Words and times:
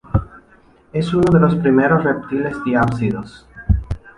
Es 0.93 1.13
uno 1.13 1.31
de 1.31 1.39
los 1.39 1.55
primeros 1.57 2.03
reptiles 2.03 2.55
diápsidos. 2.63 3.45